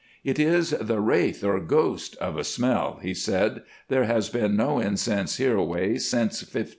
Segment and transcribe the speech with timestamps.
[0.23, 3.61] "'It is the wraith, or ghost, of a smell,' he said.
[3.87, 6.69] 'There has been no incense hereaway since 1546.